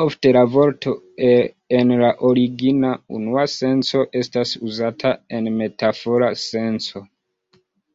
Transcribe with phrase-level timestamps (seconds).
[0.00, 0.90] Ofte la vorto
[1.78, 7.06] en la origina, unua senco estas uzata en metafora senco.